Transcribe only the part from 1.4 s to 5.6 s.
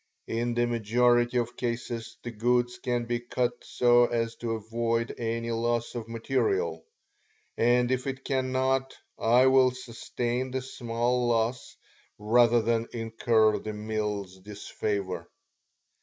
cases the goods can be cut so as to avoid any